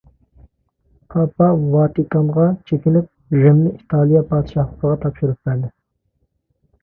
پاپا 1.15 1.49
ۋاتىكانغا 1.73 2.45
چېكىنىپ 2.71 3.37
رىمنى 3.41 3.73
ئىتالىيە 3.75 4.23
پادىشاھلىقىغا 4.31 4.95
تاپشۇرۇپ 5.05 5.51
بەردى. 5.51 5.69